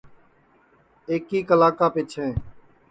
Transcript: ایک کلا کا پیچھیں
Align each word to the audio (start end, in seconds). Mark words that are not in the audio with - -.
ایک 1.09 1.29
کلا 1.49 1.69
کا 1.77 1.87
پیچھیں 1.93 2.31